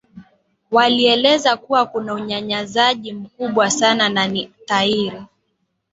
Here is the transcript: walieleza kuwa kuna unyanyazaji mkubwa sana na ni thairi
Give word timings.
walieleza 0.71 1.57
kuwa 1.57 1.85
kuna 1.85 2.13
unyanyazaji 2.13 3.13
mkubwa 3.13 3.69
sana 3.69 4.09
na 4.09 4.27
ni 4.27 4.51
thairi 4.65 5.25